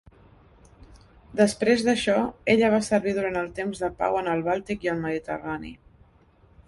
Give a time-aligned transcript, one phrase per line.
[1.41, 2.15] Després d'això,
[2.53, 5.75] ella va servir durant el temps de pau en el Bàltic i el Mediterrani.